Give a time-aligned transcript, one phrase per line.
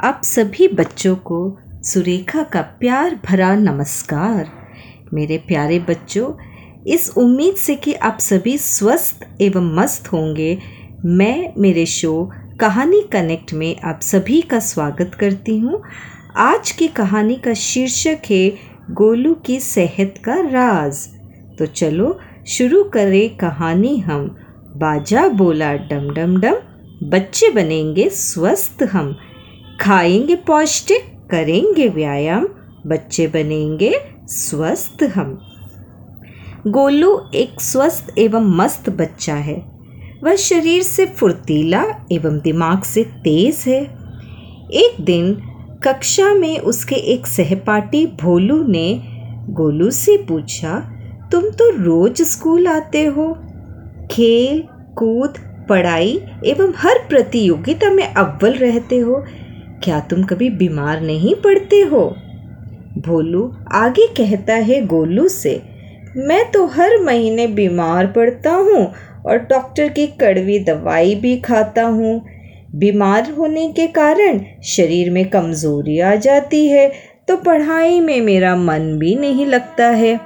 [0.00, 4.50] आप सभी बच्चों को सुरेखा का प्यार भरा नमस्कार।
[5.14, 6.32] मेरे प्यारे बच्चों,
[6.86, 10.58] इस उम्मीद से कि आप सभी स्वस्थ एवं मस्त होंगे।
[11.04, 15.82] मैं, मेरे शो कहानी कनेक्ट में आप सभी का स्वागत करती हूँ।
[16.36, 18.48] आज की कहानी का शीर्षक है,
[18.90, 21.08] गोलू की सेहत का राज।
[21.58, 24.36] तो चलो, शुरू करें कहानी हम।
[24.76, 26.54] बाजा बोला डम डम डम,
[27.02, 29.16] बच्चे बनेंगे स्वस्थ हम।
[29.80, 32.48] खाएँगे पौष्टिक, करेंगे व्यायाम,
[32.86, 33.94] बच्चे बनेंगे
[34.26, 35.38] स्वस्थ हम।
[36.66, 39.64] गोलू एक स्वस्थ एवं मस्त बच्चा है।
[40.24, 43.82] वह शरीर से फुर्तीला एवं दिमाग से तेज है।
[44.72, 45.34] एक दिन
[45.82, 49.02] कक्षा में उसके एक सहपाठी भोलू ने
[49.50, 50.78] गोलू से पूछा,
[51.32, 53.38] तुम तो रोज स्कूल आते हो?
[54.10, 54.64] खेल,
[54.96, 55.34] कूद,
[55.68, 59.24] पढ़ाई एवं हर प्रतियोगिता में अव्वल रहते हो।
[59.84, 62.04] क्या तुम कभी बीमार नहीं पड़ते हो?
[62.98, 63.42] भोलू
[63.74, 65.60] आगे कहता है गोलू से,
[66.18, 68.84] मैं तो हर महीने बीमार पड़ता हूँ
[69.26, 72.20] और डॉक्टर की कड़वी दवाई भी खाता हूँ।
[72.74, 76.90] बीमार होने के कारण शरीर में कमज़ोरी आ जाती है
[77.28, 80.18] तो पढ़ाई में मेरा मन भी नहीं लगता है।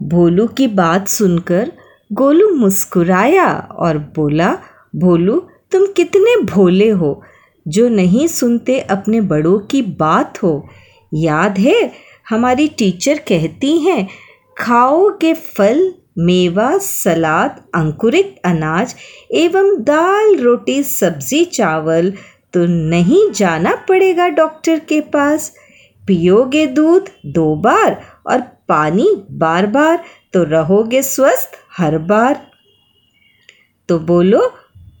[0.00, 1.72] भोलू की बात सुनकर
[2.10, 4.56] गोलू मुस्कुराया और बोला,
[4.96, 5.38] भोलू,
[5.72, 7.20] तुम कितने भोले हो।
[7.66, 10.68] जो नहीं सुनते अपने बड़ों की बात हो।
[11.12, 11.92] याद है,
[12.30, 14.06] हमारी टीचर कहती हैं
[14.56, 18.94] खाओगे फल, मेवा, सलाद, अंकुरित अनाज
[19.34, 22.12] एवं दाल, रोटी, सब्ज़ी, चावल
[22.52, 25.52] तो नहीं जाना पड़ेगा डॉक्टर के पास।
[26.02, 32.40] पियोगे दूध दो बार और पानी बार बार तो रहोगे स्वस्थ हर बार।
[33.88, 34.40] तो बोलो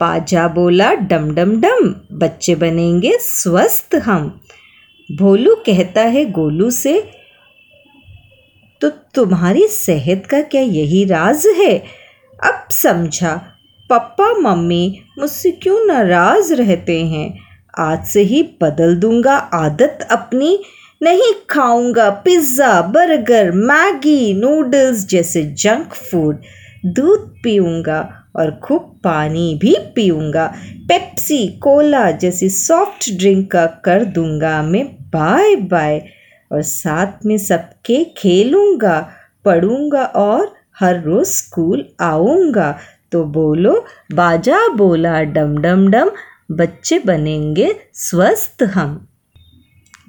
[0.00, 4.40] पाजा बोला, डम डम डम, बच्चे बनेंगे स्वस्थ हम।
[5.08, 7.00] भोलू कहता है गोलू से
[8.82, 11.76] तो तुम्हारी सेहत का क्या यही राज है?
[12.40, 13.34] अब समझा,
[13.90, 17.34] पप्पा, मम्मी मुझसे क्यों नाराज़ रहते हैं?
[17.78, 20.58] आज से ही बदल दूँगा आदत अपनी।
[21.00, 26.42] नहीं खाऊँगा पिज़्ज़ा, बर्गर, मैगी, नूडल्स जैसे जंक फ़ूड,
[26.86, 30.54] दूध पीऊँगा। और खूब पानी भी पीऊँगा।
[30.88, 36.06] पेप्सी, कोला जैसी सॉफ्ट ड्रिंक का कर दूँगा मैं। Bye bye.
[36.52, 39.10] और साथ में सबके खेलूँगा,
[39.44, 42.78] पढ़ूँगा और हर रोज़ स्कूल आऊँगा।
[43.12, 46.10] तो बोलो, बाजा बोला, डम डम डम,
[46.50, 49.08] बच्चे बनेंगे स्वस्थ हम।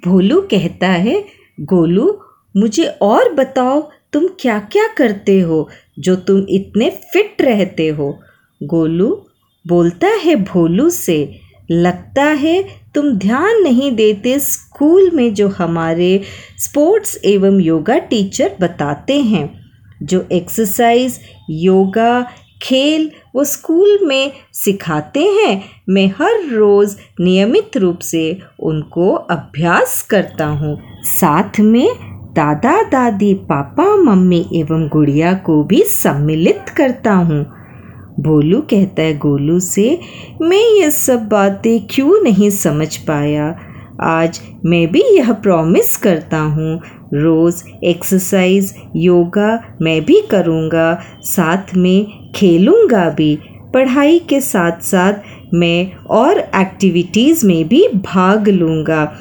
[0.06, 1.24] भोलू कहता है,
[1.60, 2.20] गोलू,
[2.56, 5.68] मुझे और बताओ, तुम क्या क्या करते हो?
[5.98, 8.20] जो तुम इतने फिट रहते हो।
[8.62, 9.26] गोलू
[9.66, 11.40] बोलता है भोलू से,
[11.70, 12.62] लगता है
[12.94, 16.20] तुम ध्यान नहीं देते स्कूल में जो हमारे
[16.58, 19.64] स्पोर्ट्स एवं योगा टीचर बताते हैं।
[20.02, 22.22] जो एक्सरसाइज, योगा,
[22.62, 30.46] खेल वो स्कूल में सिखाते हैं। मैं हर रोज़ नियमित रूप से उनको अभ्यास करता
[30.46, 37.46] हूँ। साथ में दादा, दादी, पापा, मम्मी एवं गुड़िया को भी सम्मिलित करता हूँ।
[38.20, 40.00] भोलू कहता है, गोलू से
[40.42, 43.58] मैं ये सब बातें क्यों नहीं समझ पाया?
[44.00, 46.80] आज मैं भी यह प्रॉमिस करता हूँ।
[47.14, 53.38] रोज़ एक्सरसाइज योगा मैं भी करूँगा। साथ में खेलूँगा भी।
[53.74, 55.12] पढ़ाई के साथ साथ
[55.54, 59.12] मैं और एक्टिविटीज़ में भी भाग लूँगा।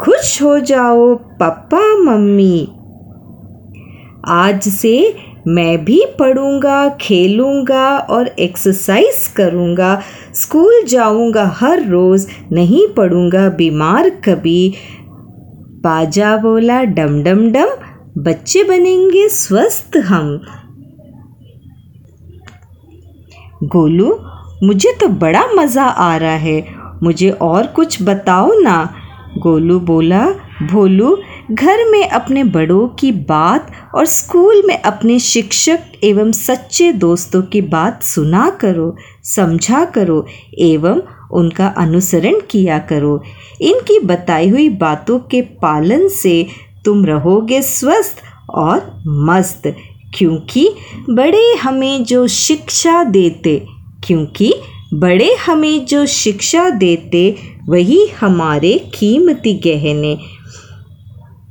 [0.00, 2.68] खुश हो जाओ, पापा, मम्मी।
[4.28, 5.16] आज से
[5.48, 10.02] मैं भी पढ़ूँगा, खेलूँगा और एक्सरसाइज करूँगा।
[10.34, 14.74] स्कूल जाऊँगा हर रोज़, नहीं पढ़ूँगा, बीमार कभी।
[15.82, 17.68] बाजा बोला, डम डम डम,
[18.18, 20.40] बच्चे बनेंगे स्वस्थ हम।
[23.64, 24.18] गोलू,
[24.62, 26.66] मुझे तो बड़ा मज़ा आ रहा है।
[27.02, 28.94] मुझे और कुछ बताओ ना।
[29.36, 30.26] गोलू बोला,
[30.62, 31.16] भोलू,
[31.52, 37.60] घर में अपने बड़ों की बात और स्कूल में अपने शिक्षक एवं सच्चे दोस्तों की
[37.60, 38.94] बात सुना करो,
[39.24, 40.26] समझा करो,
[40.58, 41.00] एवं
[41.32, 43.20] उनका अनुसरण किया करो।
[43.60, 46.46] इनकी बताई हुई बातों के पालन से
[46.84, 49.62] तुम रहोगे स्वस्थ और मस्त,
[50.18, 50.68] क्योंकि
[51.10, 53.56] बड़े हमें जो शिक्षा देते,
[54.06, 54.52] क्योंकि
[54.96, 57.36] बड़े हमें जो शिक्षा देते,
[57.68, 60.18] वही हमारे कीमती गहने।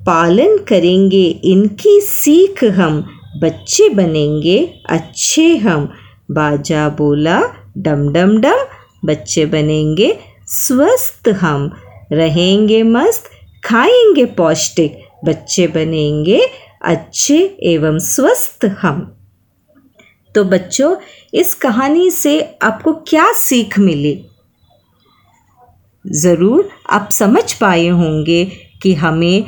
[0.05, 3.05] पालन करेंगे, इनकी सीख हम,
[3.41, 5.91] बच्चे बनेंगे, अच्छे हम।
[6.31, 7.41] बाजा बोला,
[7.77, 8.65] डम डम डम,
[9.05, 10.17] बच्चे बनेंगे,
[10.47, 11.71] स्वस्थ हम।
[12.11, 13.23] रहेंगे मस्त,
[13.63, 16.47] खाएँगे पौष्टिक, बच्चे बनेंगे,
[16.81, 19.14] अच्छे एवं स्वस्थ हम।
[20.35, 20.95] तो बच्चों,
[21.33, 24.17] इस कहानी से आपको क्या सीख मिली?
[26.05, 28.43] ज़रूर आप समझ पाए होंगे
[28.81, 29.45] कि हमें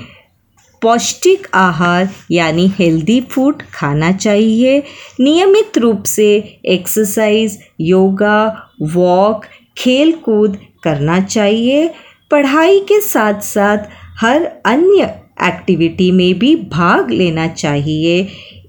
[0.81, 4.79] पौष्टिक आहार यानी हेल्दी फ़ूड खाना चाहिए।
[5.19, 6.27] नियमित रूप से
[6.65, 8.39] एक्सरसाइज योगा
[8.81, 9.45] वॉक
[9.77, 11.87] खेल कूद करना चाहिए।
[12.31, 13.89] पढ़ाई के साथ साथ
[14.21, 15.03] हर अन्य
[15.43, 18.19] एक्टिविटी में भी भाग लेना चाहिए।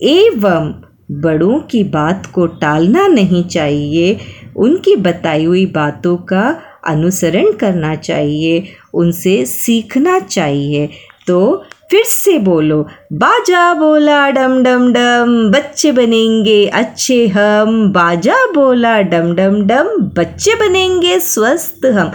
[0.03, 0.73] एवं
[1.11, 4.19] बड़ों की बात को टालना नहीं चाहिए।
[4.57, 10.89] उनकी बताई हुई बातों का अनुसरण करना चाहिए। उनसे सीखना चाहिए।
[11.27, 19.01] तो फिर से बोलो, बाजा बोला डम डम डम बच्चे बनेंगे अच्छे हम। बाजा बोला
[19.01, 22.13] डम डम डम बच्चे बनेंगे स्वस्थ हम।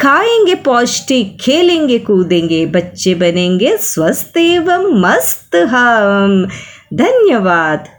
[0.00, 6.48] खाएँगे पौष्टिक, खेलेंगे कूदेंगे, बच्चे बनेंगे स्वस्थ एवं मस्त हम।
[6.94, 7.95] धन्यवाद।